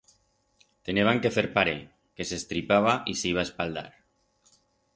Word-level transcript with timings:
Teneban 0.89 1.19
que 1.25 1.31
fer 1.35 1.43
paret, 1.59 1.83
que 2.21 2.27
s'estripaba 2.31 2.95
y 3.13 3.17
s'iba 3.21 3.43
a 3.43 3.47
espaldar. 3.51 3.87